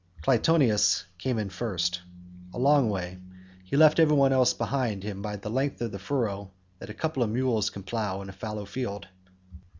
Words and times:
Clytoneus 0.23 1.03
came 1.19 1.37
in 1.37 1.51
first 1.51 2.01
by 2.51 2.57
a 2.57 2.59
long 2.59 2.89
way; 2.89 3.19
he 3.63 3.77
left 3.77 3.99
every 3.99 4.15
one 4.15 4.33
else 4.33 4.51
behind 4.51 5.03
him 5.03 5.21
by 5.21 5.35
the 5.35 5.51
length 5.51 5.79
of 5.79 5.91
the 5.91 5.99
furrow 5.99 6.49
that 6.79 6.89
a 6.89 6.93
couple 6.95 7.21
of 7.21 7.29
mules 7.29 7.69
can 7.69 7.83
plough 7.83 8.19
in 8.23 8.27
a 8.27 8.31
fallow 8.33 8.65
field. 8.65 9.09